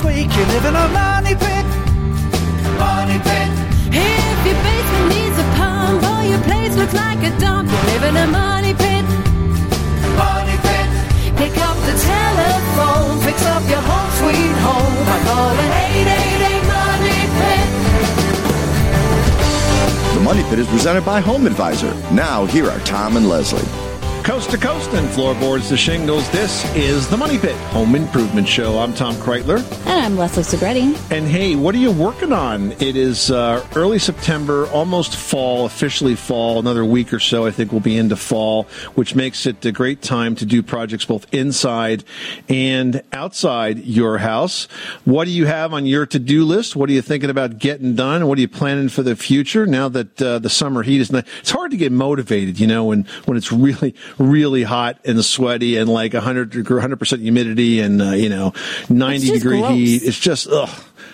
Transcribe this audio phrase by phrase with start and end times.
[0.00, 1.66] squeak, you live in a money pit.
[2.80, 3.50] Money pit.
[3.92, 8.04] If your basement needs a pump or your place looks like a dump, you live
[8.08, 9.04] in a money pit.
[10.24, 10.88] Money pit.
[11.40, 17.68] Pick up the telephone, fix up your home sweet home by calling 888 Money Pit.
[20.16, 21.92] The Money Pit is presented by Home Advisor.
[22.12, 23.89] Now, here are Tom and Leslie.
[24.24, 26.30] Coast to coast and floorboards to shingles.
[26.30, 28.78] This is the Money Pit Home Improvement Show.
[28.78, 29.58] I'm Tom Kraeutler.
[29.86, 31.10] And I'm Leslie Segrete.
[31.10, 32.72] And hey, what are you working on?
[32.72, 36.58] It is uh, early September, almost fall, officially fall.
[36.58, 40.02] Another week or so, I think we'll be into fall, which makes it a great
[40.02, 42.04] time to do projects both inside
[42.48, 44.66] and outside your house.
[45.06, 46.76] What do you have on your to do list?
[46.76, 48.26] What are you thinking about getting done?
[48.26, 51.26] What are you planning for the future now that uh, the summer heat is not?
[51.40, 55.76] It's hard to get motivated, you know, when, when it's really, really hot and sweaty
[55.76, 58.52] and like 100 100% humidity and, uh, you know,
[58.88, 59.72] 90 degree gross.
[59.72, 60.02] heat.
[60.04, 60.70] It's just, ugh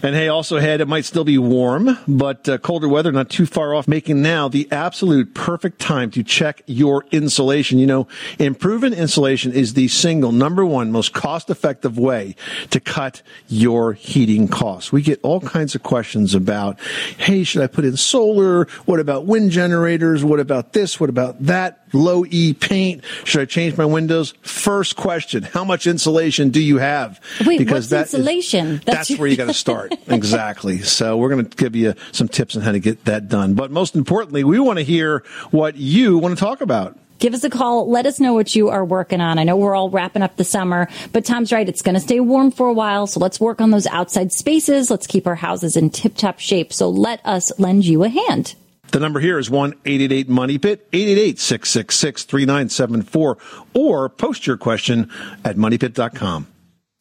[0.00, 3.46] And hey, also ahead, it might still be warm, but uh, colder weather not too
[3.46, 7.80] far off, making now the absolute perfect time to check your insulation.
[7.80, 8.08] You know,
[8.38, 12.36] improving insulation is the single number one most cost effective way
[12.70, 14.92] to cut your heating costs.
[14.92, 16.78] We get all kinds of questions about,
[17.18, 18.66] hey, should I put in solar?
[18.84, 20.22] What about wind generators?
[20.22, 21.00] What about this?
[21.00, 21.78] What about that?
[21.92, 23.02] Low E paint?
[23.24, 24.32] Should I change my windows?
[24.42, 27.20] First question, how much insulation do you have?
[27.46, 28.76] Wait, what's that is- insulation?
[28.84, 29.94] that's That's- where you got to start.
[30.08, 30.78] exactly.
[30.82, 33.54] So we're going to give you some tips on how to get that done.
[33.54, 36.98] But most importantly, we want to hear what you want to talk about.
[37.18, 37.90] Give us a call.
[37.90, 39.38] Let us know what you are working on.
[39.38, 41.68] I know we're all wrapping up the summer, but Tom's right.
[41.68, 43.06] It's going to stay warm for a while.
[43.06, 44.90] So let's work on those outside spaces.
[44.90, 46.72] Let's keep our houses in tip top shape.
[46.72, 48.54] So let us lend you a hand.
[48.92, 53.38] The number here is 1 888 Money Pit, 888 666 3974,
[53.74, 55.10] or post your question
[55.44, 56.46] at moneypit.com.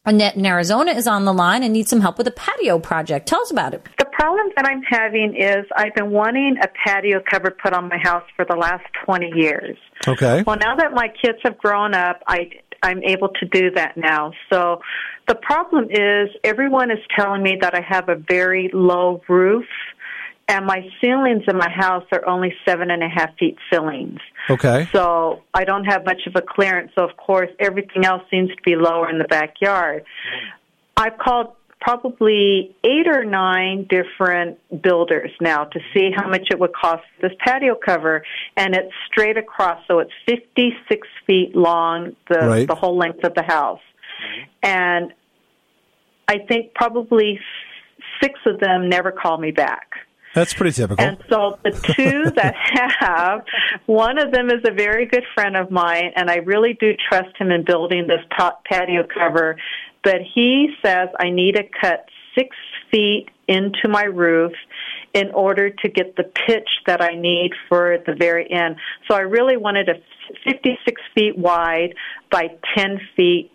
[0.06, 3.28] Annette in Arizona is on the line and needs some help with a patio project.
[3.28, 3.86] Tell us about it.
[3.98, 7.98] The problem that I'm having is I've been wanting a patio cover put on my
[7.98, 9.78] house for the last 20 years.
[10.08, 10.44] Okay.
[10.48, 12.50] Well, now that my kids have grown up, I
[12.82, 14.32] I'm able to do that now.
[14.50, 14.80] So
[15.28, 19.66] the problem is everyone is telling me that I have a very low roof
[20.50, 24.20] and my ceilings in my house are only seven and a half feet ceilings.
[24.50, 24.90] Okay.
[24.92, 26.92] So I don't have much of a clearance.
[26.96, 30.04] So of course everything else seems to be lower in the backyard.
[30.98, 36.74] I've called probably eight or nine different builders now to see how much it would
[36.74, 38.22] cost this patio cover
[38.58, 42.68] and it's straight across so it's 56 feet long the Right.
[42.68, 43.80] the whole length of the house
[44.62, 45.14] and
[46.28, 47.40] i think probably
[48.22, 49.88] six of them never call me back
[50.36, 51.04] That's pretty typical.
[51.04, 52.56] and so the two that
[53.00, 53.44] have,
[53.86, 57.36] one of them is a very good friend of mine, and I really do trust
[57.38, 59.58] him in building this pa- patio cover.
[60.04, 62.06] But he says I need to cut
[62.36, 62.56] six
[62.92, 64.54] feet into my roof
[65.14, 68.76] in order to get the pitch that I need for the very end.
[69.10, 69.96] So I really wanted a
[70.46, 71.96] 56 feet wide
[72.32, 73.52] by 10 feet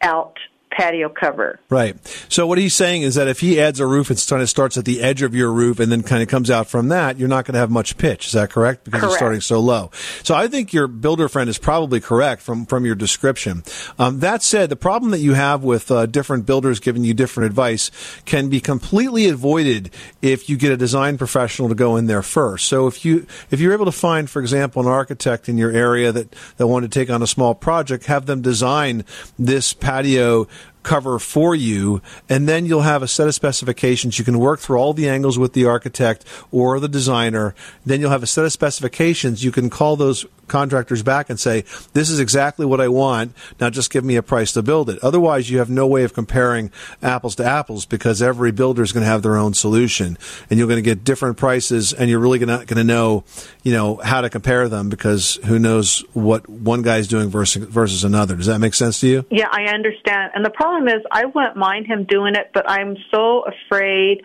[0.00, 0.36] out
[0.76, 1.60] patio cover.
[1.68, 1.96] Right.
[2.28, 4.76] So what he's saying is that if he adds a roof, it kind of starts
[4.76, 7.28] at the edge of your roof and then kind of comes out from that, you're
[7.28, 8.26] not going to have much pitch.
[8.26, 8.84] Is that correct?
[8.84, 9.12] Because correct.
[9.12, 9.90] it's starting so low.
[10.22, 13.62] So I think your builder friend is probably correct from, from your description.
[13.98, 17.46] Um, that said, the problem that you have with uh, different builders giving you different
[17.46, 17.90] advice
[18.24, 19.90] can be completely avoided
[20.20, 22.68] if you get a design professional to go in there first.
[22.68, 26.12] So if you if you're able to find, for example, an architect in your area
[26.12, 29.04] that that want to take on a small project, have them design
[29.38, 30.48] this patio
[30.82, 34.18] cover for you, and then you'll have a set of specifications.
[34.18, 37.54] You can work through all the angles with the architect or the designer.
[37.84, 39.44] Then you'll have a set of specifications.
[39.44, 41.64] You can call those contractors back and say,
[41.94, 43.32] this is exactly what I want.
[43.58, 44.98] Now just give me a price to build it.
[45.02, 46.70] Otherwise, you have no way of comparing
[47.02, 50.18] apples to apples because every builder is going to have their own solution
[50.50, 53.24] and you're going to get different prices and you're really not going to know,
[53.62, 58.04] you know, how to compare them because who knows what one guy's doing versus, versus
[58.04, 58.36] another.
[58.36, 59.24] Does that make sense to you?
[59.30, 60.32] Yeah, I understand.
[60.34, 64.22] And the problem is I wouldn't mind him doing it, but I'm so afraid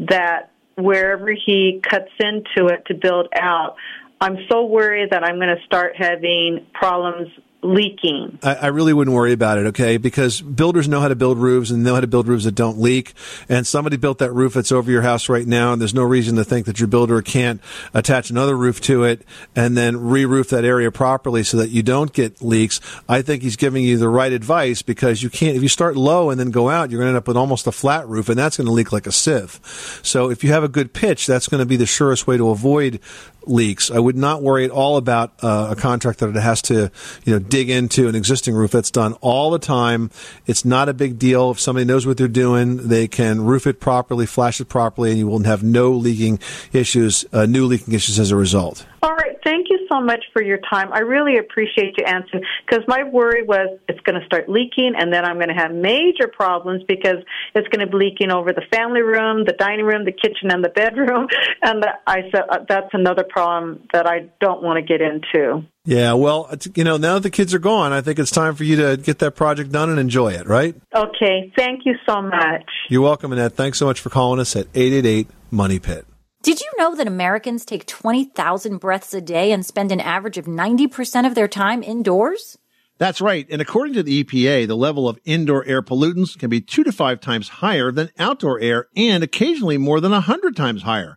[0.00, 3.76] that wherever he cuts into it to build out,
[4.20, 7.28] I'm so worried that I'm going to start having problems
[7.62, 8.38] leaking.
[8.42, 9.96] I, I, really wouldn't worry about it, okay?
[9.96, 12.78] Because builders know how to build roofs and know how to build roofs that don't
[12.78, 13.12] leak.
[13.48, 16.36] And somebody built that roof that's over your house right now, and there's no reason
[16.36, 17.60] to think that your builder can't
[17.92, 22.12] attach another roof to it and then re-roof that area properly so that you don't
[22.12, 22.80] get leaks.
[23.08, 26.30] I think he's giving you the right advice because you can't, if you start low
[26.30, 28.38] and then go out, you're going to end up with almost a flat roof, and
[28.38, 29.60] that's going to leak like a sieve.
[30.02, 32.48] So if you have a good pitch, that's going to be the surest way to
[32.50, 33.00] avoid
[33.46, 33.90] leaks.
[33.90, 36.90] I would not worry at all about uh, a contractor that it has to,
[37.24, 38.70] you know, dig into an existing roof.
[38.70, 40.10] That's done all the time.
[40.46, 41.50] It's not a big deal.
[41.50, 45.18] If somebody knows what they're doing, they can roof it properly, flash it properly, and
[45.18, 46.38] you will have no leaking
[46.72, 48.86] issues, uh, new leaking issues as a result.
[49.02, 49.38] All right.
[49.42, 50.92] Thank you so much for your time.
[50.92, 55.12] I really appreciate you answering because my worry was it's going to start leaking and
[55.12, 57.16] then I'm going to have major problems because
[57.54, 60.62] it's going to be leaking over the family room, the dining room, the kitchen, and
[60.62, 61.28] the bedroom.
[61.62, 65.64] And I said uh, that's another problem that I don't want to get into.
[65.84, 68.64] Yeah, well, you know, now that the kids are gone, I think it's time for
[68.64, 70.74] you to get that project done and enjoy it, right?
[70.94, 71.52] Okay.
[71.56, 72.64] Thank you so much.
[72.88, 73.54] You're welcome, Annette.
[73.54, 76.06] Thanks so much for calling us at 888 Money Pit.
[76.42, 80.46] Did you know that Americans take 20,000 breaths a day and spend an average of
[80.46, 82.56] 90% of their time indoors?
[82.96, 83.46] That's right.
[83.50, 86.92] And according to the EPA, the level of indoor air pollutants can be two to
[86.92, 91.16] five times higher than outdoor air and occasionally more than a hundred times higher.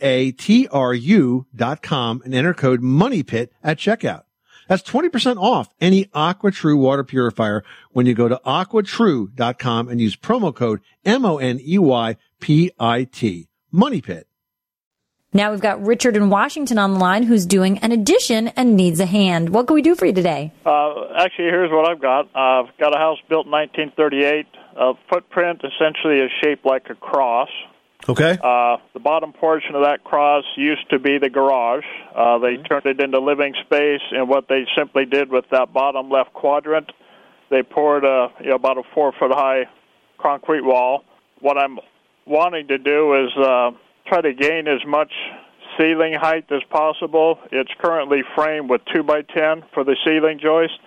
[1.56, 4.22] dot com and enter code MONEYPIT at checkout.
[4.68, 10.56] That's 20% off any AquaTru water purifier when you go to aquatru.com and use promo
[10.56, 11.50] code M-O-N-E-Y-P-I-T.
[13.72, 14.28] Money Pit.
[15.34, 19.02] Now we've got Richard in Washington on the line who's doing an addition and needs
[19.02, 19.50] a hand.
[19.50, 20.54] What can we do for you today?
[20.66, 22.28] Uh, actually, here's what I've got.
[22.34, 24.46] Uh, I've got a house built in 1938.
[24.76, 27.50] A footprint essentially is shaped like a cross.
[28.08, 28.38] Okay.
[28.44, 31.86] Uh, the bottom portion of that cross used to be the garage.
[32.14, 36.10] Uh, they turned it into living space, and what they simply did with that bottom
[36.10, 36.92] left quadrant,
[37.50, 39.64] they poured a you know, about a four foot high
[40.22, 41.04] concrete wall.
[41.40, 41.80] What I'm
[42.26, 43.72] wanting to do is uh,
[44.08, 45.12] try to gain as much
[45.80, 47.40] ceiling height as possible.
[47.52, 50.80] It's currently framed with two by ten for the ceiling joist,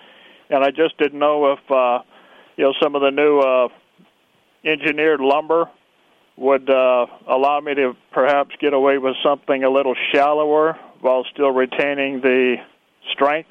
[0.49, 1.99] and I just didn't know if uh,
[2.55, 3.67] you know some of the new uh,
[4.63, 5.69] engineered lumber
[6.37, 11.51] would uh, allow me to perhaps get away with something a little shallower while still
[11.51, 12.55] retaining the
[13.11, 13.49] strength.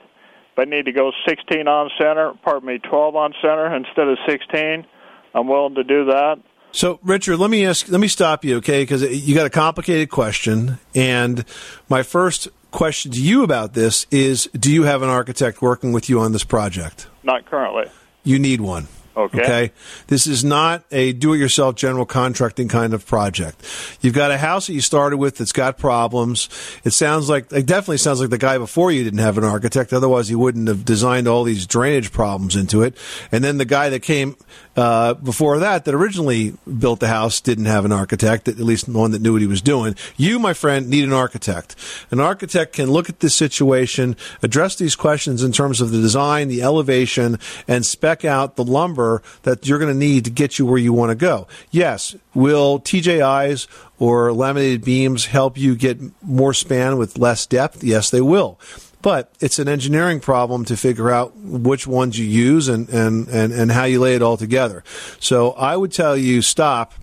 [0.52, 4.18] If I need to go 16 on center, pardon me, 12 on center instead of
[4.26, 4.86] 16,
[5.34, 6.38] I'm willing to do that.
[6.72, 8.82] So, Richard, let me ask, let me stop you, okay?
[8.82, 11.44] Because you got a complicated question, and
[11.88, 16.10] my first question to you about this is: Do you have an architect working with
[16.10, 17.08] you on this project?
[17.22, 17.90] Not currently.
[18.22, 18.88] You need one.
[19.18, 19.40] Okay.
[19.40, 19.72] Okay.
[20.06, 23.64] This is not a do it yourself general contracting kind of project.
[24.00, 26.48] You've got a house that you started with that's got problems.
[26.84, 29.92] It sounds like, it definitely sounds like the guy before you didn't have an architect.
[29.92, 32.96] Otherwise, he wouldn't have designed all these drainage problems into it.
[33.32, 34.36] And then the guy that came
[34.78, 39.10] uh, before that, that originally built the house, didn't have an architect, at least one
[39.10, 39.96] that knew what he was doing.
[40.16, 41.74] You, my friend, need an architect.
[42.12, 46.46] An architect can look at this situation, address these questions in terms of the design,
[46.46, 50.66] the elevation, and spec out the lumber that you're going to need to get you
[50.66, 51.48] where you want to go.
[51.72, 53.66] Yes, will TJIs
[53.98, 57.82] or laminated beams help you get more span with less depth?
[57.82, 58.60] Yes, they will.
[59.00, 63.52] But it's an engineering problem to figure out which ones you use and, and, and,
[63.52, 64.82] and how you lay it all together.
[65.20, 66.94] So I would tell you stop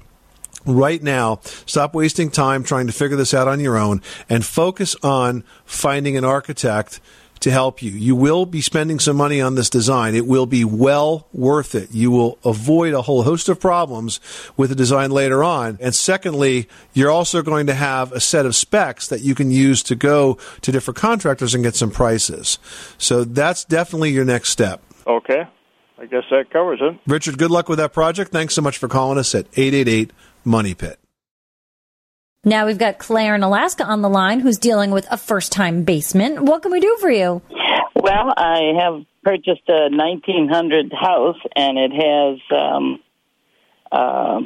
[0.65, 1.39] right now.
[1.65, 6.17] Stop wasting time trying to figure this out on your own and focus on finding
[6.17, 6.99] an architect
[7.39, 7.91] to help you.
[7.91, 10.15] You will be spending some money on this design.
[10.15, 11.91] It will be well worth it.
[11.91, 14.19] You will avoid a whole host of problems
[14.57, 15.77] with the design later on.
[15.81, 19.83] And secondly, you're also going to have a set of specs that you can use
[19.83, 22.59] to go to different contractors and get some prices.
[22.97, 24.81] So that's definitely your next step.
[25.05, 25.47] Okay.
[25.97, 26.99] I guess that covers it.
[27.07, 28.31] Richard, good luck with that project.
[28.31, 30.11] Thanks so much for calling us at 888
[30.43, 30.99] Money Pit.
[32.47, 35.83] Now we've got Claire in Alaska on the line who's dealing with a first time
[35.83, 36.43] basement.
[36.43, 37.41] What can we do for you?
[37.95, 42.99] Well, I have purchased a 1900 house, and it has um,
[43.91, 44.41] uh,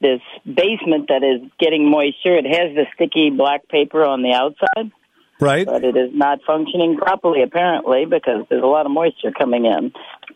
[0.00, 2.36] this basement that is getting moisture.
[2.36, 4.90] It has the sticky black paper on the outside,
[5.38, 5.64] Right?
[5.64, 9.92] but it is not functioning properly, apparently, because there's a lot of moisture coming in.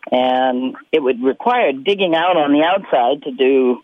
[0.09, 3.81] And it would require digging out on the outside to do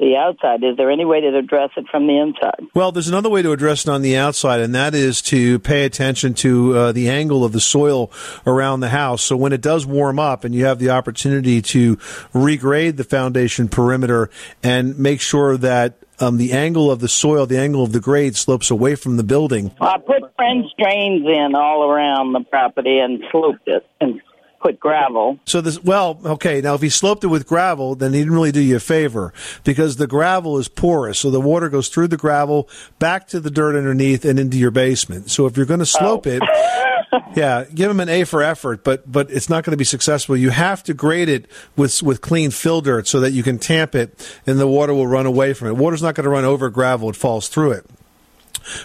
[0.00, 0.64] the outside.
[0.64, 2.66] Is there any way to address it from the inside?
[2.74, 5.84] Well, there's another way to address it on the outside, and that is to pay
[5.84, 8.10] attention to uh, the angle of the soil
[8.46, 9.22] around the house.
[9.22, 11.96] So when it does warm up and you have the opportunity to
[12.32, 14.30] regrade the foundation perimeter
[14.62, 18.36] and make sure that um, the angle of the soil, the angle of the grade
[18.36, 19.70] slopes away from the building.
[19.80, 24.20] I put French drains in all around the property and sloped it and
[24.60, 25.38] put gravel.
[25.46, 26.60] So this, well, okay.
[26.60, 29.32] Now, if he sloped it with gravel, then he didn't really do you a favor
[29.64, 31.18] because the gravel is porous.
[31.18, 34.70] So the water goes through the gravel back to the dirt underneath and into your
[34.70, 35.30] basement.
[35.30, 36.96] So if you're going to slope it, oh.
[37.34, 40.36] yeah, give him an A for effort, but but it's not going to be successful.
[40.36, 43.94] You have to grade it with with clean fill dirt so that you can tamp
[43.94, 45.76] it and the water will run away from it.
[45.76, 47.86] Water's not going to run over gravel; it falls through it.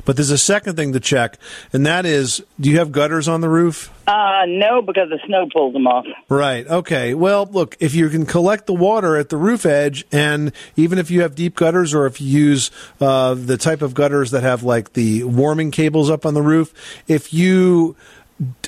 [0.05, 1.37] But there's a second thing to check,
[1.73, 3.91] and that is, do you have gutters on the roof?
[4.07, 6.05] Uh, no, because the snow pulls them off.
[6.29, 6.67] Right.
[6.67, 7.13] Okay.
[7.15, 11.09] Well, look, if you can collect the water at the roof edge, and even if
[11.09, 14.63] you have deep gutters, or if you use uh, the type of gutters that have
[14.63, 16.73] like the warming cables up on the roof,
[17.07, 17.95] if you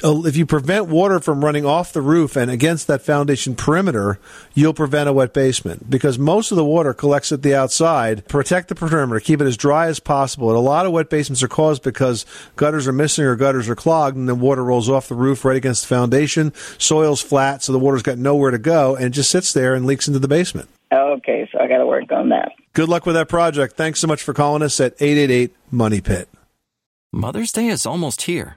[0.02, 4.18] Uh, if you prevent water from running off the roof and against that foundation perimeter,
[4.54, 8.26] you'll prevent a wet basement because most of the water collects at the outside.
[8.30, 10.50] Protect the perimeter, keep it as dry as possible.
[10.50, 13.76] And a lot of wet basements are caused because gutters are missing or gutters are
[13.76, 16.54] clogged, and then water rolls off the roof right against the foundation.
[16.78, 19.86] Soil's flat, so the water's got nowhere to go and it just sits there and
[19.86, 20.70] leaks into the basement.
[20.94, 22.54] Okay, so I got to work on that.
[22.72, 23.76] Good luck with that project.
[23.76, 26.30] Thanks so much for calling us at 888 Money Pit.
[27.12, 28.57] Mother's Day is almost here,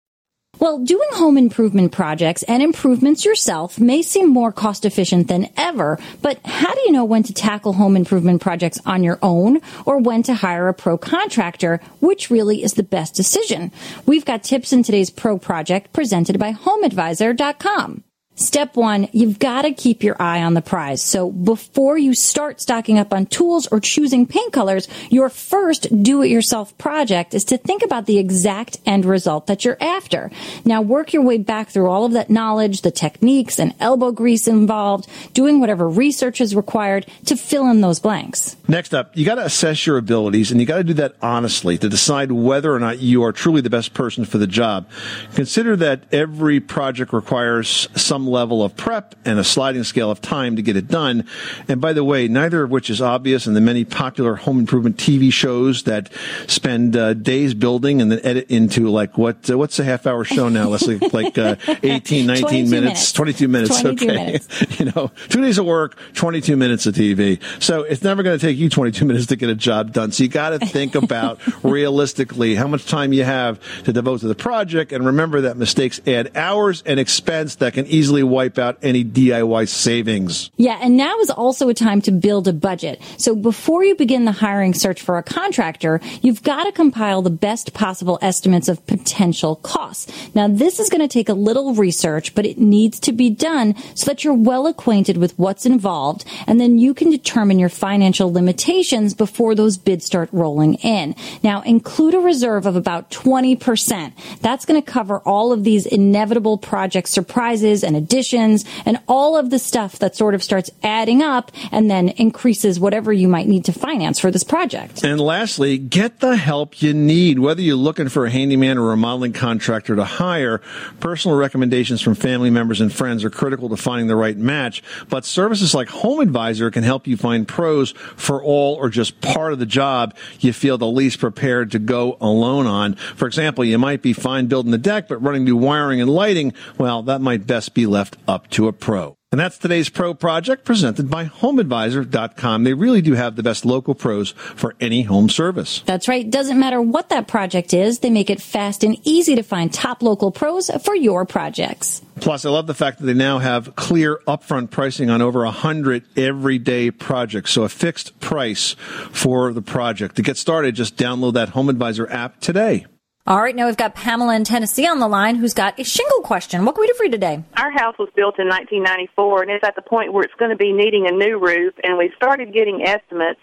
[0.59, 5.97] Well, doing home improvement projects and improvements yourself may seem more cost efficient than ever,
[6.21, 9.97] but how do you know when to tackle home improvement projects on your own or
[9.97, 13.71] when to hire a pro contractor, which really is the best decision?
[14.05, 18.03] We've got tips in today's pro project presented by HomeAdvisor.com.
[18.35, 21.03] Step one, you've got to keep your eye on the prize.
[21.03, 26.75] So before you start stocking up on tools or choosing paint colors, your first do-it-yourself
[26.77, 30.31] project is to think about the exact end result that you're after.
[30.65, 34.47] Now work your way back through all of that knowledge, the techniques and elbow grease
[34.47, 38.55] involved, doing whatever research is required to fill in those blanks.
[38.67, 41.77] Next up, you got to assess your abilities and you got to do that honestly
[41.77, 44.89] to decide whether or not you are truly the best person for the job.
[45.35, 50.55] Consider that every project requires some level of prep and a sliding scale of time
[50.55, 51.25] to get it done.
[51.67, 54.97] And by the way, neither of which is obvious in the many popular home improvement
[54.97, 56.11] TV shows that
[56.47, 60.23] spend uh, days building and then edit into like what uh, what's a half hour
[60.23, 60.69] show now?
[60.69, 63.81] Let's say like uh, 18, 19 minutes, minutes, 22 minutes.
[63.81, 64.25] 22 okay.
[64.25, 64.49] minutes.
[64.79, 67.41] you know, two days of work, 22 minutes of TV.
[67.61, 70.11] So it's never going to take you 22 minutes to get a job done.
[70.11, 74.27] So you got to think about realistically how much time you have to devote to
[74.27, 74.91] the project.
[74.91, 79.67] And remember that mistakes add hours and expense that can easily wipe out any DIY
[79.67, 80.51] savings.
[80.57, 83.01] Yeah, and now is also a time to build a budget.
[83.17, 87.29] So before you begin the hiring search for a contractor, you've got to compile the
[87.29, 90.11] best possible estimates of potential costs.
[90.35, 93.75] Now, this is going to take a little research, but it needs to be done
[93.95, 98.31] so that you're well acquainted with what's involved, and then you can determine your financial
[98.31, 101.15] limitations before those bids start rolling in.
[101.43, 104.13] Now, include a reserve of about 20%.
[104.41, 109.49] That's going to cover all of these inevitable project surprises and additions and all of
[109.49, 113.65] the stuff that sort of starts adding up and then increases whatever you might need
[113.65, 115.03] to finance for this project.
[115.03, 117.39] And lastly, get the help you need.
[117.39, 120.59] Whether you're looking for a handyman or a remodeling contractor to hire,
[120.99, 124.83] personal recommendations from family members and friends are critical to finding the right match.
[125.09, 129.53] But services like Home Advisor can help you find pros for all or just part
[129.53, 132.95] of the job you feel the least prepared to go alone on.
[132.95, 136.53] For example, you might be fine building the deck, but running new wiring and lighting,
[136.77, 139.15] well, that might best be left up to a pro.
[139.33, 142.65] And that's today's pro project presented by HomeAdvisor.com.
[142.65, 145.81] They really do have the best local pros for any home service.
[145.85, 146.29] That's right.
[146.29, 150.03] Doesn't matter what that project is, they make it fast and easy to find top
[150.03, 152.01] local pros for your projects.
[152.19, 155.51] Plus, I love the fact that they now have clear upfront pricing on over a
[155.51, 157.51] hundred everyday projects.
[157.51, 158.73] So a fixed price
[159.13, 160.17] for the project.
[160.17, 162.85] To get started, just download that Home Advisor app today.
[163.27, 166.21] All right, now we've got Pamela in Tennessee on the line who's got a shingle
[166.21, 166.65] question.
[166.65, 167.43] What can we do for you today?
[167.55, 170.57] Our house was built in 1994 and it's at the point where it's going to
[170.57, 173.39] be needing a new roof and we started getting estimates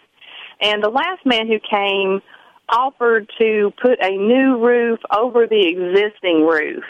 [0.61, 2.21] and the last man who came
[2.69, 6.83] offered to put a new roof over the existing roof.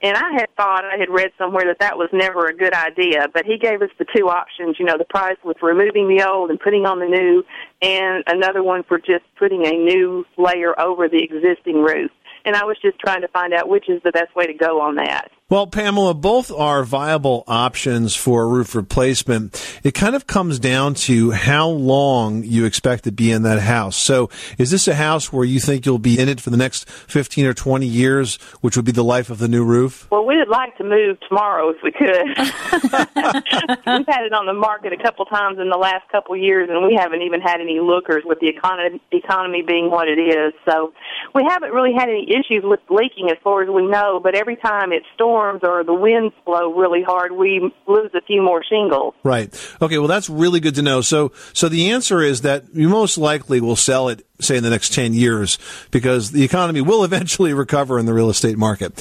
[0.00, 3.26] And I had thought I had read somewhere that that was never a good idea,
[3.32, 6.50] but he gave us the two options, you know, the price with removing the old
[6.50, 7.42] and putting on the new
[7.82, 12.12] and another one for just putting a new layer over the existing roof
[12.44, 14.80] and I was just trying to find out which is the best way to go
[14.80, 15.30] on that.
[15.50, 19.80] Well, Pamela, both are viable options for roof replacement.
[19.82, 23.96] It kind of comes down to how long you expect to be in that house.
[23.96, 26.86] So, is this a house where you think you'll be in it for the next
[26.90, 30.06] 15 or 20 years, which would be the life of the new roof?
[30.10, 32.28] Well, we would like to move tomorrow if we could.
[33.88, 36.86] We've had it on the market a couple times in the last couple years, and
[36.86, 40.52] we haven't even had any lookers with the economy, being what it is.
[40.68, 40.92] So,
[41.34, 44.56] we haven't really had any issues with leaking as far as we know, but every
[44.56, 45.04] time it
[45.38, 49.14] storms, or the winds blow really hard, we lose a few more shingles.
[49.22, 49.54] Right.
[49.80, 49.98] Okay.
[49.98, 51.00] Well, that's really good to know.
[51.00, 54.70] So, so the answer is that you most likely will sell it say in the
[54.70, 55.58] next 10 years
[55.90, 58.92] because the economy will eventually recover in the real estate market.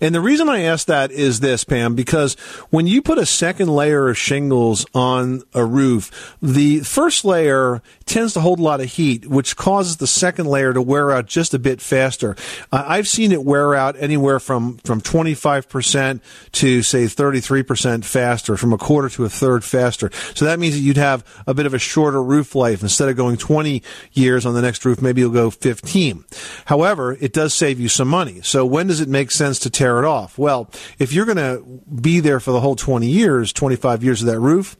[0.00, 2.34] And the reason I ask that is this, Pam, because
[2.70, 8.32] when you put a second layer of shingles on a roof, the first layer tends
[8.34, 11.52] to hold a lot of heat, which causes the second layer to wear out just
[11.52, 12.36] a bit faster.
[12.72, 16.20] Uh, I've seen it wear out anywhere from, from 25%
[16.52, 20.10] to say 33% faster, from a quarter to a third faster.
[20.34, 23.16] So that means that you'd have a bit of a shorter roof life instead of
[23.16, 23.82] going 20
[24.12, 26.24] years on the next roof, maybe you'll go 15.
[26.66, 28.40] However, it does save you some money.
[28.42, 30.38] So when does it make sense to tear it off?
[30.38, 31.62] Well, if you're going to
[32.00, 34.76] be there for the whole 20 years, 25 years of that roof,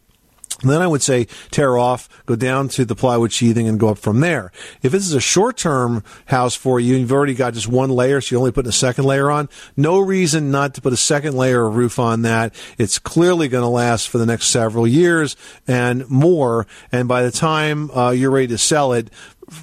[0.62, 3.99] then I would say tear off, go down to the plywood sheathing and go up
[3.99, 4.53] from there.
[4.83, 8.21] If this is a short term house for you, you've already got just one layer,
[8.21, 11.37] so you're only putting a second layer on, no reason not to put a second
[11.37, 12.55] layer of roof on that.
[12.79, 15.37] It's clearly going to last for the next several years
[15.69, 16.66] and more.
[16.90, 19.11] And by the time uh, you're ready to sell it,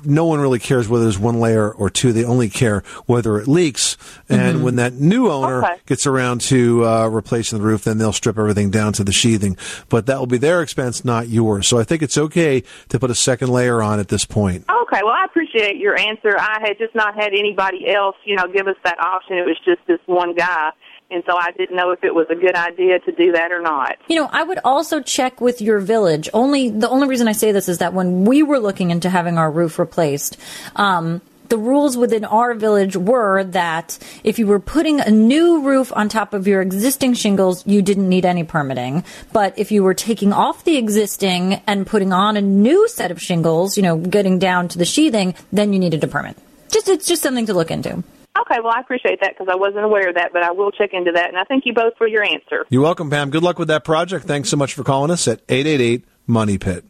[0.05, 2.13] no one really cares whether there's one layer or two.
[2.13, 3.97] They only care whether it leaks.
[4.29, 4.63] And Mm-hmm.
[4.63, 5.75] when that new owner Okay.
[5.85, 9.57] gets around to uh, replacing the roof, then they'll strip everything down to the sheathing.
[9.89, 11.67] But that will be their expense, not yours.
[11.67, 14.65] So I think it's okay to put a second layer on at this point.
[14.69, 16.37] Okay, well, I appreciate your answer.
[16.37, 19.37] I had just not had anybody else, you know, give us that option.
[19.37, 20.71] It was just this one guy,
[21.13, 23.61] and so I didn't know if it was a good idea to do that or
[23.61, 23.97] not.
[24.07, 26.29] You know, I would also check with your village.
[26.33, 29.37] Only the only reason I say this is that when we were looking into having
[29.37, 30.37] our roof replaced,
[30.75, 35.91] um, the rules within our village were that if you were putting a new roof
[35.95, 39.03] on top of your existing shingles, you didn't need any permitting.
[39.31, 43.21] But if you were taking off the existing and putting on a new set of
[43.21, 46.37] shingles, you know, getting down to the sheathing, then you needed a permit.
[46.71, 48.03] Just it's just something to look into.
[48.39, 50.89] Okay, well, I appreciate that because I wasn't aware of that, but I will check
[50.93, 51.29] into that.
[51.29, 52.65] And I thank you both for your answer.
[52.69, 53.29] You're welcome, Pam.
[53.29, 54.25] Good luck with that project.
[54.25, 56.85] Thanks so much for calling us at 888 Money Pit.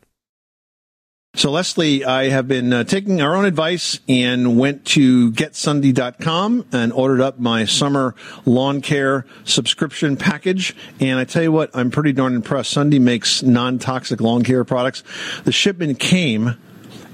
[1.36, 6.94] So, Leslie, I have been uh, taking our own advice and went to getsunday.com and
[6.94, 8.14] ordered up my summer
[8.46, 10.76] lawn care subscription package.
[11.00, 12.70] And I tell you what, I'm pretty darn impressed.
[12.70, 15.04] Sunday makes non toxic lawn care products.
[15.44, 16.56] The shipment came.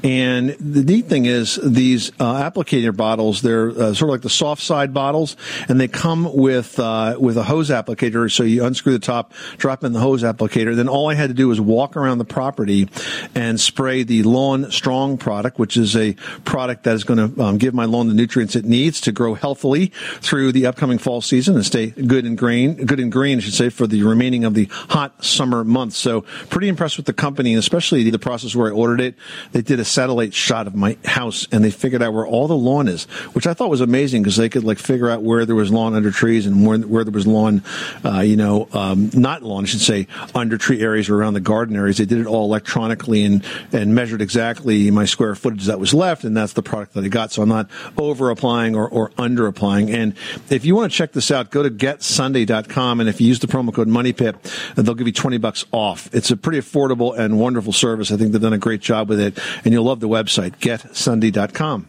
[0.04, 4.30] And the neat thing is these uh, applicator bottles, they're uh, sort of like the
[4.30, 5.36] soft side bottles,
[5.68, 8.32] and they come with uh, with a hose applicator.
[8.32, 10.76] So you unscrew the top, drop in the hose applicator.
[10.76, 12.88] Then all I had to do was walk around the property
[13.36, 16.14] and spray the Lawn Strong product, which is a
[16.46, 19.34] product that is going to um, give my lawn the nutrients it needs to grow
[19.34, 19.88] healthily
[20.22, 23.54] through the upcoming fall season and stay good and green, good and green, I should
[23.54, 25.98] say, for the remaining of the hot summer months.
[25.98, 29.16] So pretty impressed with the company, and especially the process where I ordered it.
[29.52, 32.56] They did a satellite shot of my house and they figured out where all the
[32.56, 35.56] lawn is, which I thought was amazing because they could like figure out where there
[35.56, 37.64] was lawn under trees and where, where there was lawn,
[38.06, 41.40] uh, you know, um, not lawn, I should say, under tree areas or around the
[41.40, 41.98] garden areas.
[41.98, 46.24] They did it all electronically and, and measured exactly my square footage that was left.
[46.24, 47.32] And that's the product that I got.
[47.32, 49.90] So I'm not over applying or, or under applying.
[49.92, 50.14] And
[50.50, 53.00] if you want to check this out, go to getsunday.com.
[53.00, 56.14] And if you use the promo code MONEYPIT, they'll give you 20 bucks off.
[56.14, 58.12] It's a pretty affordable and wonderful service.
[58.12, 59.40] I think they've done a great job with it.
[59.64, 61.88] And you'll love the website, getsunday.com.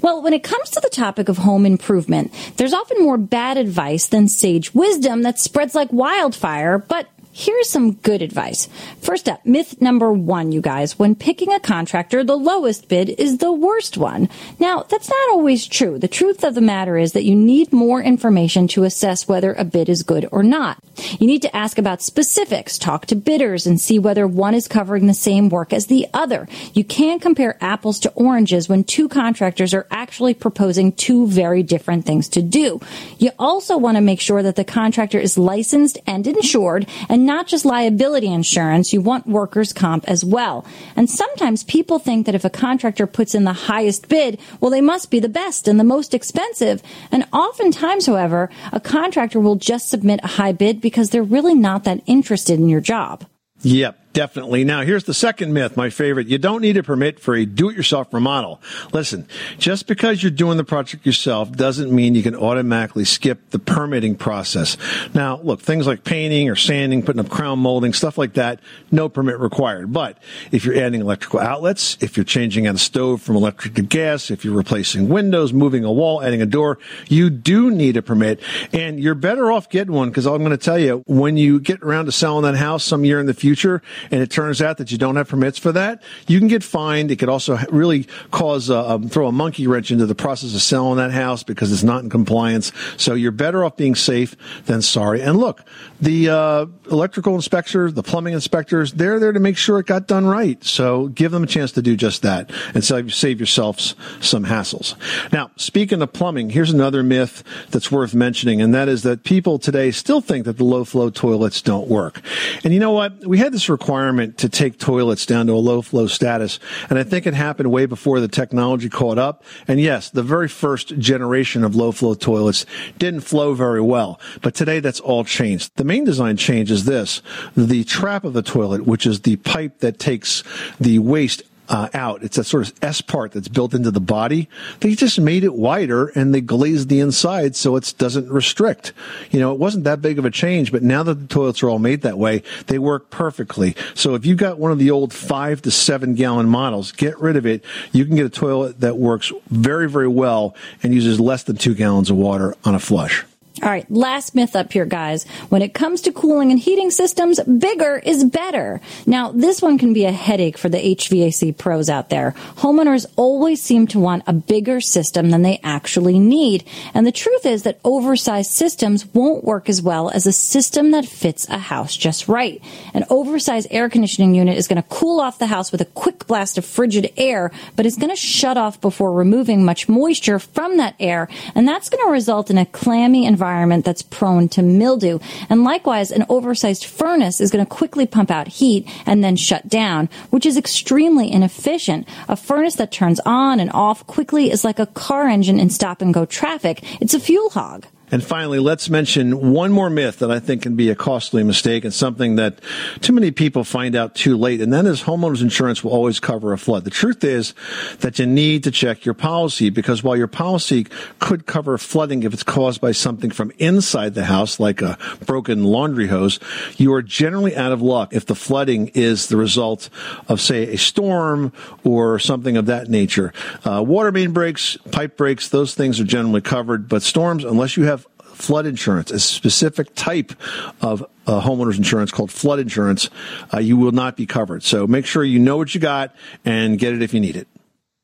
[0.00, 4.06] Well, when it comes to the topic of home improvement, there's often more bad advice
[4.06, 8.68] than sage wisdom that spreads like wildfire, but here's some good advice.
[9.00, 10.98] First up, myth number one, you guys.
[10.98, 14.28] When picking a contractor, the lowest bid is the worst one.
[14.58, 15.98] Now, that's not always true.
[15.98, 19.64] The truth of the matter is that you need more information to assess whether a
[19.64, 20.78] bid is good or not.
[21.18, 25.06] You need to ask about specifics, talk to bidders, and see whether one is covering
[25.06, 26.48] the same work as the other.
[26.74, 32.04] You can't compare apples to oranges when two contractors are actually proposing two very different
[32.04, 32.80] things to do.
[33.18, 37.46] You also want to make sure that the contractor is licensed and insured and not
[37.46, 38.92] just liability insurance.
[38.92, 40.64] You want workers' comp as well.
[40.96, 44.80] And sometimes people think that if a contractor puts in the highest bid, well, they
[44.80, 46.82] must be the best and the most expensive.
[47.12, 51.84] And oftentimes, however, a contractor will just submit a high bid because they're really not
[51.84, 53.26] that interested in your job.
[53.62, 54.64] Yep, definitely.
[54.64, 56.26] Now, here's the second myth, my favorite.
[56.26, 58.60] You don't need a permit for a do-it-yourself remodel.
[58.92, 59.28] Listen,
[59.58, 64.16] just because you're doing the project yourself doesn't mean you can automatically skip the permitting
[64.16, 64.76] process.
[65.14, 68.58] Now, look, things like painting or sanding, putting up crown molding, stuff like that,
[68.90, 69.92] no permit required.
[69.92, 70.18] But
[70.50, 74.32] if you're adding electrical outlets, if you're changing out a stove from electric to gas,
[74.32, 78.40] if you're replacing windows, moving a wall, adding a door, you do need a permit.
[78.72, 81.82] And you're better off getting one because I'm going to tell you, when you get
[81.82, 84.90] around to selling that house some year in the future, and it turns out that
[84.90, 87.10] you don't have permits for that, you can get fined.
[87.10, 90.62] It could also really cause uh, um, throw a monkey wrench into the process of
[90.62, 92.72] selling that house because it's not in compliance.
[92.96, 95.22] So you're better off being safe than sorry.
[95.22, 95.64] And look,
[96.00, 100.26] the uh, electrical inspectors, the plumbing inspectors, they're there to make sure it got done
[100.26, 100.62] right.
[100.64, 104.94] So give them a chance to do just that and save, save yourselves some hassles.
[105.32, 109.58] Now, speaking of plumbing, here's another myth that's worth mentioning, and that is that people
[109.58, 112.20] today still think that the low flow toilets don't work.
[112.64, 113.26] And you know what?
[113.26, 113.97] We had this requirement
[114.38, 116.58] to take toilets down to a low flow status,
[116.88, 119.44] and I think it happened way before the technology caught up.
[119.66, 122.66] And yes, the very first generation of low flow toilets
[122.98, 125.72] didn't flow very well, but today that's all changed.
[125.76, 127.22] The main design change is this.
[127.56, 130.42] The trap of the toilet, which is the pipe that takes
[130.80, 132.22] the waste uh, out.
[132.22, 134.48] It's that sort of S part that's built into the body.
[134.80, 138.92] They just made it wider and they glazed the inside so it doesn't restrict.
[139.30, 141.70] You know, it wasn't that big of a change, but now that the toilets are
[141.70, 143.76] all made that way, they work perfectly.
[143.94, 147.36] So if you've got one of the old five to seven gallon models, get rid
[147.36, 147.64] of it.
[147.92, 151.74] You can get a toilet that works very, very well and uses less than two
[151.74, 153.24] gallons of water on a flush.
[153.60, 155.24] All right, last myth up here, guys.
[155.48, 158.80] When it comes to cooling and heating systems, bigger is better.
[159.04, 162.34] Now, this one can be a headache for the HVAC pros out there.
[162.58, 166.68] Homeowners always seem to want a bigger system than they actually need.
[166.94, 171.06] And the truth is that oversized systems won't work as well as a system that
[171.06, 172.62] fits a house just right.
[172.94, 176.28] An oversized air conditioning unit is going to cool off the house with a quick
[176.28, 180.76] blast of frigid air, but is going to shut off before removing much moisture from
[180.76, 181.28] that air.
[181.56, 185.18] And that's going to result in a clammy environment environment that's prone to mildew.
[185.48, 189.68] And likewise, an oversized furnace is going to quickly pump out heat and then shut
[189.68, 192.06] down, which is extremely inefficient.
[192.28, 196.02] A furnace that turns on and off quickly is like a car engine in stop
[196.02, 196.84] and go traffic.
[197.00, 197.86] It's a fuel hog.
[198.10, 201.84] And finally, let's mention one more myth that I think can be a costly mistake
[201.84, 202.58] and something that
[203.00, 204.60] too many people find out too late.
[204.60, 206.84] And that is homeowners insurance will always cover a flood.
[206.84, 207.54] The truth is
[208.00, 210.86] that you need to check your policy because while your policy
[211.18, 215.64] could cover flooding if it's caused by something from inside the house, like a broken
[215.64, 216.40] laundry hose,
[216.76, 219.90] you are generally out of luck if the flooding is the result
[220.28, 221.52] of, say, a storm
[221.84, 223.32] or something of that nature.
[223.64, 227.84] Uh, water main breaks, pipe breaks, those things are generally covered, but storms, unless you
[227.84, 227.97] have
[228.38, 230.32] flood insurance, a specific type
[230.80, 233.10] of uh, homeowners insurance called flood insurance,
[233.52, 234.62] uh, you will not be covered.
[234.62, 237.48] So make sure you know what you got and get it if you need it.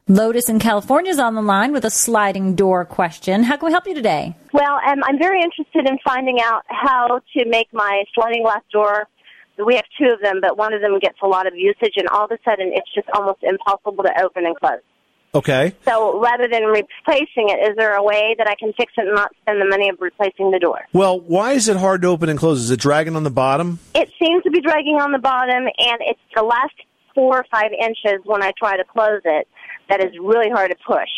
[0.06, 3.42] Lotus in California is on the line with a sliding door question.
[3.42, 4.36] How can we help you today?
[4.52, 9.08] Well, um, I'm very interested in finding out how to make my sliding glass door.
[9.64, 12.08] We have two of them, but one of them gets a lot of usage, and
[12.08, 14.82] all of a sudden it's just almost impossible to open and close.
[15.34, 15.74] Okay.
[15.84, 19.14] So rather than replacing it, is there a way that I can fix it and
[19.14, 20.86] not spend the money of replacing the door?
[20.92, 22.60] Well, why is it hard to open and close?
[22.60, 23.80] Is it dragging on the bottom?
[23.94, 26.74] It seems to be dragging on the bottom, and it's the last
[27.14, 29.48] four or five inches when I try to close it
[29.88, 31.10] that is really hard to push.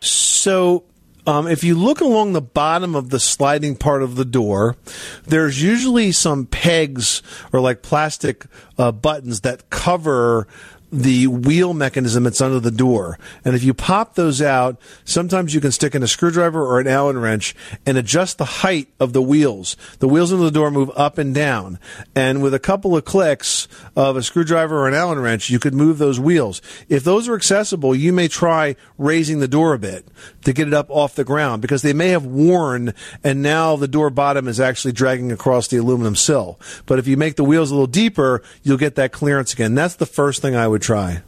[0.00, 0.84] So
[1.26, 4.76] um, if you look along the bottom of the sliding part of the door,
[5.24, 8.46] there's usually some pegs or like plastic
[8.78, 10.46] uh, buttons that cover
[10.92, 13.18] the wheel mechanism that's under the door.
[13.44, 16.86] And if you pop those out, sometimes you can stick in a screwdriver or an
[16.86, 19.76] Allen wrench and adjust the height of the wheels.
[19.98, 21.78] The wheels under the door move up and down.
[22.14, 25.74] And with a couple of clicks of a screwdriver or an Allen wrench, you could
[25.74, 26.62] move those wheels.
[26.88, 30.06] If those are accessible, you may try raising the door a bit
[30.44, 32.94] to get it up off the ground because they may have worn
[33.24, 36.60] and now the door bottom is actually dragging across the aluminum sill.
[36.86, 39.74] But if you make the wheels a little deeper, you'll get that clearance again.
[39.74, 41.22] That's the first thing I would try.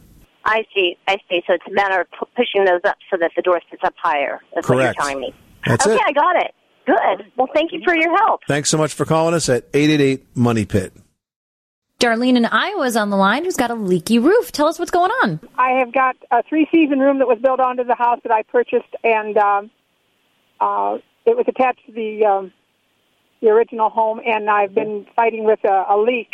[0.45, 0.97] I see.
[1.07, 1.41] I see.
[1.45, 3.93] So it's a matter of pu- pushing those up so that the door sits up
[3.97, 4.39] higher.
[4.55, 4.97] That's Correct.
[4.97, 5.33] what you're telling me.
[5.65, 6.01] That's okay, it.
[6.05, 6.55] I got it.
[6.85, 7.31] Good.
[7.37, 8.41] Well, thank you for your help.
[8.47, 10.93] Thanks so much for calling us at 888 Money Pit.
[11.99, 14.51] Darlene in Iowa is on the line who's got a leaky roof.
[14.53, 15.39] Tell us what's going on.
[15.57, 18.43] I have got a three season room that was built onto the house that I
[18.43, 19.69] purchased, and um,
[20.61, 22.53] uh, it was attached to the um,
[23.41, 24.21] the original home.
[24.25, 26.29] And I've been fighting with a, a leak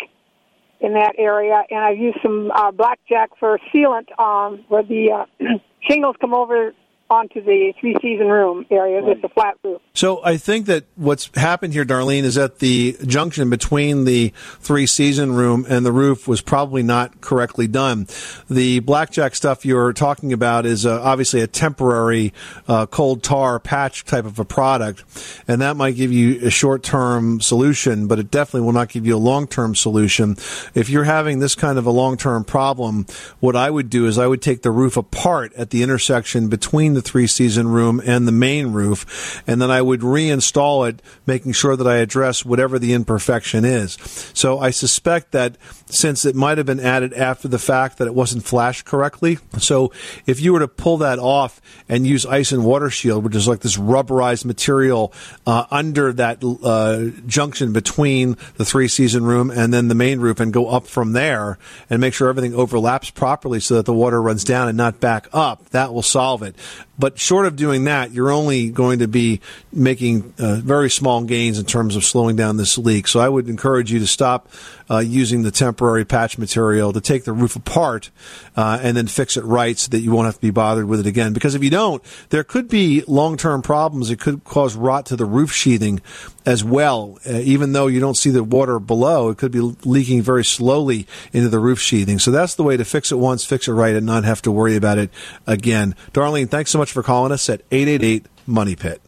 [0.79, 5.25] in that area, and I've used some uh, blackjack for sealant um, where the uh,
[5.81, 6.73] shingles come over
[7.09, 9.03] onto the three season room area.
[9.03, 9.81] with the flat roof.
[9.93, 14.87] So I think that what's happened here, Darlene, is that the junction between the three
[14.87, 18.07] season room and the roof was probably not correctly done.
[18.49, 22.33] The blackjack stuff you're talking about is uh, obviously a temporary
[22.67, 25.03] uh, cold tar patch type of a product,
[25.47, 29.05] and that might give you a short term solution, but it definitely will not give
[29.05, 30.37] you a long term solution.
[30.73, 33.05] If you're having this kind of a long term problem,
[33.39, 36.94] what I would do is I would take the roof apart at the intersection between
[36.95, 41.51] the three season room and the main roof, and then I would reinstall it, making
[41.51, 43.93] sure that I address whatever the imperfection is.
[44.33, 48.15] So I suspect that since it might have been added after the fact that it
[48.15, 49.37] wasn't flashed correctly.
[49.59, 49.91] So
[50.25, 53.47] if you were to pull that off and use ice and water shield, which is
[53.47, 55.13] like this rubberized material
[55.45, 60.39] uh, under that uh, junction between the three season room and then the main roof
[60.39, 61.57] and go up from there
[61.89, 65.27] and make sure everything overlaps properly so that the water runs down and not back
[65.33, 66.55] up, that will solve it.
[66.97, 71.59] But short of doing that, you're only going to be making uh, very small gains
[71.59, 73.07] in terms of slowing down this leak.
[73.07, 74.49] So I would encourage you to stop
[74.89, 78.11] uh, using the temporary patch material to take the roof apart
[78.55, 80.99] uh, and then fix it right so that you won't have to be bothered with
[80.99, 81.33] it again.
[81.33, 84.09] Because if you don't, there could be long-term problems.
[84.09, 86.01] It could cause rot to the roof sheathing
[86.45, 87.17] as well.
[87.27, 91.07] Uh, even though you don't see the water below, it could be leaking very slowly
[91.33, 92.19] into the roof sheathing.
[92.19, 94.51] So that's the way to fix it once, fix it right, and not have to
[94.51, 95.09] worry about it
[95.47, 95.95] again.
[96.13, 99.01] Darlene, thanks so much for calling us at 888 Money Pit.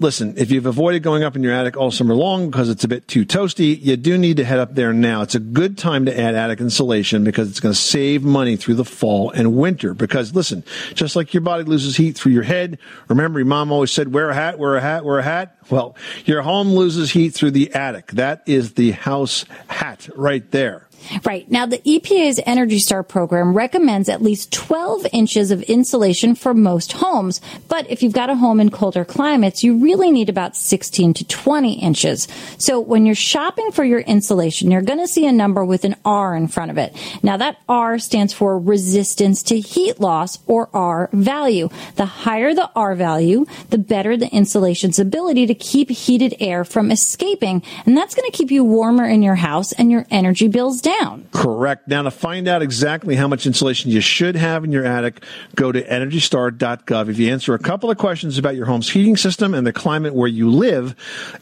[0.00, 2.88] Listen, if you've avoided going up in your attic all summer long because it's a
[2.88, 5.22] bit too toasty, you do need to head up there now.
[5.22, 8.76] It's a good time to add attic insulation because it's going to save money through
[8.76, 9.94] the fall and winter.
[9.94, 10.62] Because listen,
[10.94, 14.30] just like your body loses heat through your head, remember your mom always said, wear
[14.30, 15.56] a hat, wear a hat, wear a hat.
[15.68, 18.12] Well, your home loses heat through the attic.
[18.12, 20.87] That is the house hat right there.
[21.24, 21.50] Right.
[21.50, 26.92] Now, the EPA's Energy Star program recommends at least 12 inches of insulation for most
[26.92, 27.40] homes.
[27.68, 31.24] But if you've got a home in colder climates, you really need about 16 to
[31.24, 32.28] 20 inches.
[32.58, 35.96] So when you're shopping for your insulation, you're going to see a number with an
[36.04, 36.94] R in front of it.
[37.22, 41.68] Now, that R stands for resistance to heat loss or R value.
[41.96, 46.90] The higher the R value, the better the insulation's ability to keep heated air from
[46.90, 47.62] escaping.
[47.86, 50.87] And that's going to keep you warmer in your house and your energy bills down
[50.88, 51.28] down.
[51.32, 51.88] Correct.
[51.88, 55.22] Now, to find out exactly how much insulation you should have in your attic,
[55.54, 57.08] go to EnergyStar.gov.
[57.08, 60.14] If you answer a couple of questions about your home's heating system and the climate
[60.14, 60.94] where you live,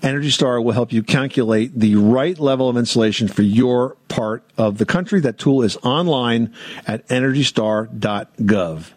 [0.03, 4.79] Energy Star will help you calculate the right level of insulation for your part of
[4.79, 5.21] the country.
[5.21, 6.53] That tool is online
[6.87, 8.93] at EnergyStar.gov.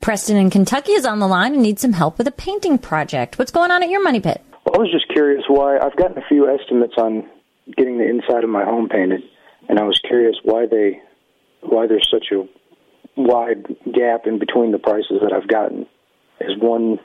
[0.00, 3.38] Preston in Kentucky is on the line and needs some help with a painting project.
[3.38, 4.42] What's going on at your money pit?
[4.64, 7.28] Well, I was just curious why I've gotten a few estimates on
[7.76, 9.22] getting the inside of my home painted
[9.70, 11.00] and I was curious why they
[11.60, 12.46] why there's such a
[13.16, 15.86] wide gap in between the prices that I've gotten.
[16.40, 16.98] Is one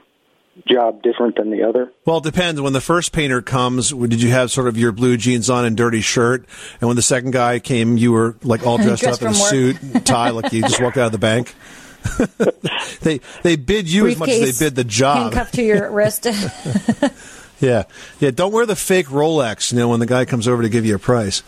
[0.68, 1.92] job different than the other?
[2.06, 2.60] Well, it depends.
[2.60, 5.78] When the first painter comes, did you have sort of your blue jeans on and
[5.78, 6.48] dirty shirt?
[6.82, 9.36] And when the second guy came, you were like all dressed, dressed up in a
[9.36, 11.54] suit, tie, like you just walked out of the bank.
[13.02, 15.34] they they bid you Briefcase, as much as they bid the job.
[15.34, 16.26] Handcuffed to your wrist.
[17.60, 17.84] yeah,
[18.20, 18.32] yeah.
[18.32, 19.72] Don't wear the fake Rolex.
[19.72, 21.44] You know when the guy comes over to give you a price.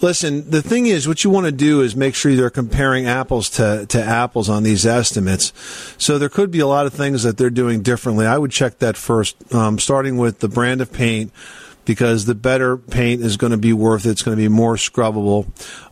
[0.00, 3.48] Listen, the thing is, what you want to do is make sure they're comparing apples
[3.50, 5.52] to, to apples on these estimates.
[5.98, 8.26] So there could be a lot of things that they're doing differently.
[8.26, 11.32] I would check that first, um, starting with the brand of paint
[11.84, 14.10] because the better paint is going to be worth it.
[14.10, 15.46] It's going to be more scrubbable.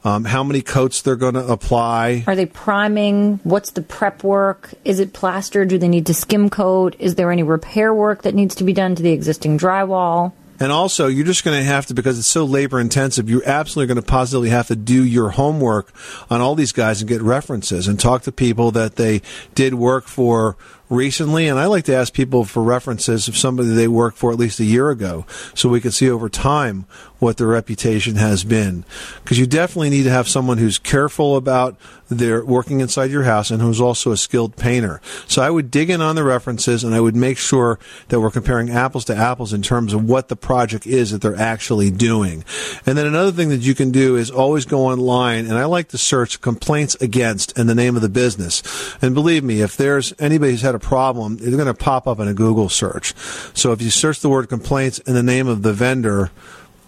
[0.04, 2.24] Um, how many coats they're going to apply?
[2.26, 3.40] Are they priming?
[3.44, 4.72] What's the prep work?
[4.84, 5.64] Is it plaster?
[5.64, 6.96] Do they need to skim coat?
[6.98, 10.32] Is there any repair work that needs to be done to the existing drywall?
[10.62, 13.92] And also, you're just going to have to, because it's so labor intensive, you're absolutely
[13.92, 15.92] going to positively have to do your homework
[16.30, 19.22] on all these guys and get references and talk to people that they
[19.56, 20.56] did work for
[20.88, 21.48] recently.
[21.48, 24.60] And I like to ask people for references of somebody they worked for at least
[24.60, 26.86] a year ago so we can see over time
[27.22, 28.84] what their reputation has been.
[29.22, 31.76] Because you definitely need to have someone who's careful about
[32.08, 35.00] their working inside your house and who's also a skilled painter.
[35.26, 38.30] So I would dig in on the references and I would make sure that we're
[38.30, 42.44] comparing apples to apples in terms of what the project is that they're actually doing.
[42.86, 45.88] And then another thing that you can do is always go online and I like
[45.88, 48.62] to search complaints against and the name of the business.
[49.00, 52.18] And believe me, if there's anybody who's had a problem, it's going to pop up
[52.18, 53.14] in a Google search.
[53.54, 56.30] So if you search the word complaints and the name of the vendor,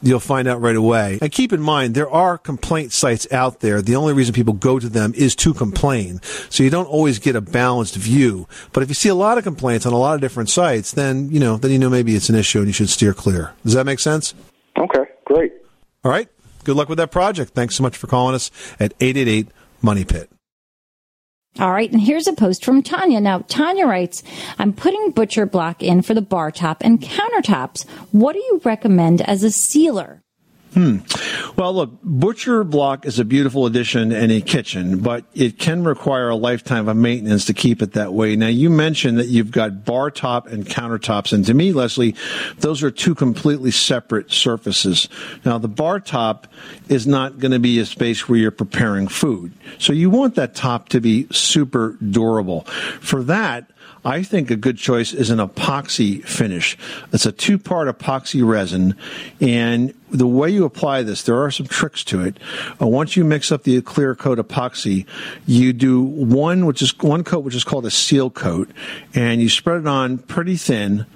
[0.05, 1.19] you'll find out right away.
[1.21, 3.83] And keep in mind, there are complaint sites out there.
[3.83, 6.21] The only reason people go to them is to complain.
[6.51, 8.47] So you don't always get a balanced view.
[8.73, 11.31] But if you see a lot of complaints on a lot of different sites, then,
[11.31, 13.53] you know, then you know maybe it's an issue and you should steer clear.
[13.65, 14.35] Does that make sense?
[14.79, 15.53] Okay, great.
[16.05, 16.29] All right.
[16.65, 17.55] Good luck with that project.
[17.55, 19.49] Thanks so much for calling us at 888
[19.83, 20.31] Money Pit.
[21.61, 23.21] All right, and here's a post from Tanya.
[23.21, 24.25] Now, Tanya writes,
[24.59, 27.89] I'm putting butcher block in for the bar top and countertops.
[28.11, 30.24] What do you recommend as a sealer?
[30.75, 30.99] Hmm.
[31.57, 36.29] Well, look, butcher block is a beautiful addition to any kitchen, but it can require
[36.29, 38.35] a lifetime of maintenance to keep it that way.
[38.35, 42.17] Now, you mentioned that you've got bar top and countertops, and to me, Leslie,
[42.59, 45.09] those are two completely separate surfaces.
[45.45, 46.49] Now, the bar top
[46.89, 49.53] is not going to be a space where you're preparing food.
[49.79, 52.63] So you want that top to be super durable.
[53.01, 53.71] For that,
[54.05, 56.77] I think a good choice is an epoxy finish.
[57.13, 58.97] It's a two part epoxy resin.
[59.41, 62.39] And the way you apply this, there are some tricks to it.
[62.81, 65.07] Uh, once you mix up the clear coat epoxy,
[65.47, 68.71] you do one, which is one coat, which is called a seal coat,
[69.13, 71.07] and you spread it on pretty thin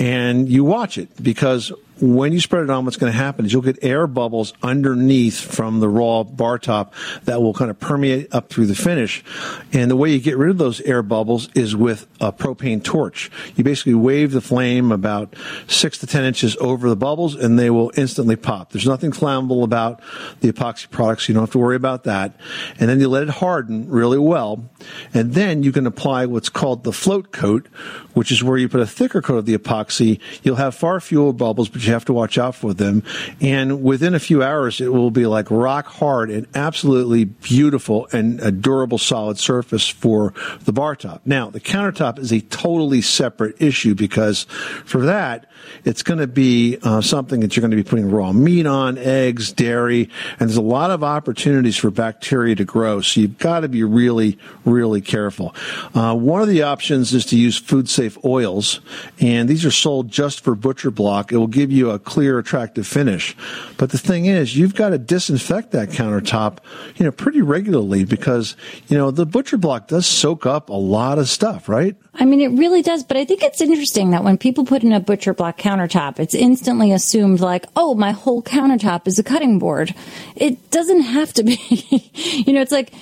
[0.00, 3.52] and you watch it because when you spread it on, what's going to happen is
[3.52, 8.34] you'll get air bubbles underneath from the raw bar top that will kind of permeate
[8.34, 9.24] up through the finish.
[9.72, 13.30] And the way you get rid of those air bubbles is with a propane torch.
[13.56, 15.34] You basically wave the flame about
[15.66, 18.70] six to ten inches over the bubbles and they will instantly pop.
[18.70, 20.00] There's nothing flammable about
[20.40, 21.28] the epoxy products.
[21.28, 22.34] You don't have to worry about that.
[22.78, 24.68] And then you let it harden really well.
[25.14, 27.66] And then you can apply what's called the float coat,
[28.14, 30.20] which is where you put a thicker coat of the epoxy.
[30.42, 33.02] You'll have far fewer bubbles, but you have to watch out for them.
[33.40, 38.40] And within a few hours, it will be like rock hard and absolutely beautiful and
[38.40, 40.34] a durable solid surface for
[40.64, 41.22] the bar top.
[41.24, 44.44] Now, the countertop is a totally separate issue because
[44.84, 45.46] for that,
[45.84, 48.98] it's going to be uh, something that you're going to be putting raw meat on,
[48.98, 53.00] eggs, dairy, and there's a lot of opportunities for bacteria to grow.
[53.00, 55.54] So you've got to be really, really careful.
[55.94, 58.80] Uh, one of the options is to use food safe oils,
[59.20, 61.32] and these are sold just for butcher block.
[61.32, 63.36] It will give you a clear, attractive finish.
[63.76, 66.58] But the thing is, you've got to disinfect that countertop,
[66.96, 68.56] you know, pretty regularly because,
[68.88, 71.96] you know, the butcher block does soak up a lot of stuff, right?
[72.14, 74.92] I mean, it really does, but I think it's interesting that when people put in
[74.92, 79.58] a butcher block countertop, it's instantly assumed like, oh, my whole countertop is a cutting
[79.58, 79.94] board.
[80.34, 81.56] It doesn't have to be.
[82.14, 82.92] you know, it's like,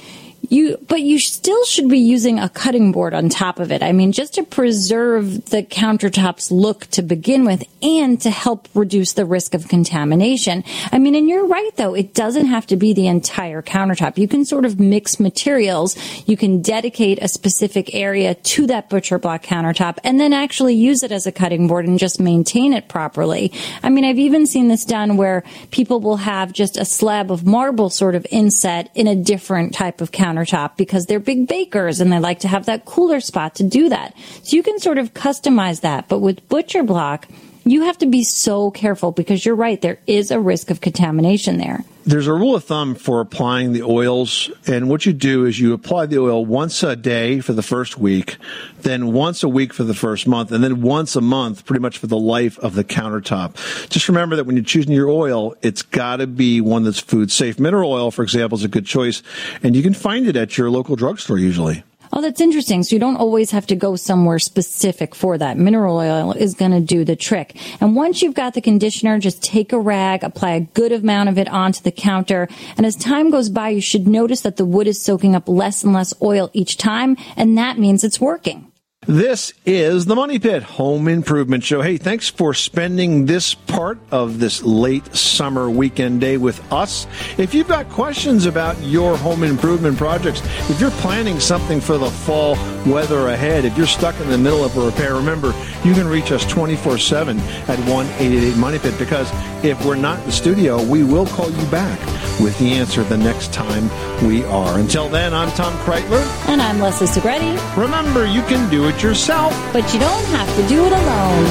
[0.50, 3.82] you, but you still should be using a cutting board on top of it.
[3.82, 9.12] I mean, just to preserve the countertop's look to begin with and to help reduce
[9.12, 10.64] the risk of contamination.
[10.92, 14.18] I mean, and you're right though, it doesn't have to be the entire countertop.
[14.18, 15.96] You can sort of mix materials.
[16.26, 21.02] You can dedicate a specific area to that butcher block countertop and then actually use
[21.02, 23.52] it as a cutting board and just maintain it properly.
[23.82, 27.44] I mean, I've even seen this done where people will have just a slab of
[27.44, 32.00] marble sort of inset in a different type of countertop countertop because they're big bakers
[32.00, 34.14] and they like to have that cooler spot to do that.
[34.42, 36.08] So you can sort of customize that.
[36.08, 37.26] But with Butcher Block,
[37.66, 41.58] you have to be so careful because you're right, there is a risk of contamination
[41.58, 41.84] there.
[42.04, 45.72] There's a rule of thumb for applying the oils, and what you do is you
[45.72, 48.36] apply the oil once a day for the first week,
[48.82, 51.98] then once a week for the first month, and then once a month pretty much
[51.98, 53.56] for the life of the countertop.
[53.88, 57.32] Just remember that when you're choosing your oil, it's got to be one that's food
[57.32, 57.58] safe.
[57.58, 59.24] Mineral oil, for example, is a good choice,
[59.64, 61.82] and you can find it at your local drugstore usually.
[62.12, 62.82] Oh, that's interesting.
[62.82, 65.58] So you don't always have to go somewhere specific for that.
[65.58, 67.56] Mineral oil is going to do the trick.
[67.80, 71.38] And once you've got the conditioner, just take a rag, apply a good amount of
[71.38, 72.48] it onto the counter.
[72.76, 75.84] And as time goes by, you should notice that the wood is soaking up less
[75.84, 77.16] and less oil each time.
[77.36, 78.65] And that means it's working.
[79.08, 81.80] This is the Money Pit Home Improvement Show.
[81.80, 87.06] Hey, thanks for spending this part of this late summer weekend day with us.
[87.38, 92.10] If you've got questions about your home improvement projects, if you're planning something for the
[92.10, 95.54] fall weather ahead, if you're stuck in the middle of a repair, remember,
[95.84, 99.30] you can reach us 24 7 at 1 888 Money Pit because
[99.64, 102.00] if we're not in the studio, we will call you back
[102.40, 103.88] with the answer the next time
[104.26, 104.80] we are.
[104.80, 106.48] Until then, I'm Tom Kraeutler.
[106.48, 107.76] And I'm Leslie Segrete.
[107.76, 109.52] Remember, you can do it yourself.
[109.72, 111.46] But you don't have to do it alone.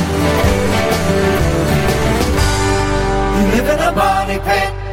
[3.35, 4.84] You live in a money pit.